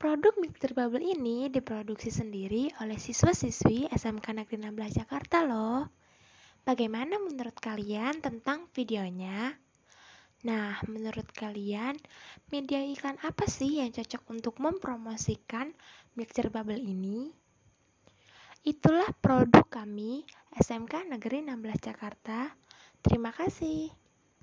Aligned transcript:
Produk 0.00 0.32
Mixer 0.40 0.72
Bubble 0.72 1.04
ini 1.04 1.52
diproduksi 1.52 2.08
sendiri 2.08 2.72
oleh 2.80 2.96
siswa-siswi 2.96 3.92
SMK 3.92 4.32
Negeri 4.32 4.56
16 4.64 5.00
Jakarta 5.04 5.44
loh. 5.44 5.84
Bagaimana 6.64 7.20
menurut 7.20 7.52
kalian 7.60 8.24
tentang 8.24 8.64
videonya? 8.72 9.52
Nah, 10.44 10.76
menurut 10.88 11.28
kalian, 11.32 11.96
media 12.52 12.80
iklan 12.84 13.16
apa 13.24 13.48
sih 13.48 13.80
yang 13.80 13.92
cocok 13.92 14.22
untuk 14.32 14.60
mempromosikan 14.60 15.72
Mixer 16.16 16.48
Bubble 16.48 16.80
ini? 16.80 17.32
Itulah 18.64 19.12
produk 19.20 19.64
kami 19.68 20.24
SMK 20.56 21.12
Negeri 21.12 21.44
16 21.44 21.88
Jakarta. 21.92 22.52
Terima 23.04 23.28
kasih. 23.32 24.03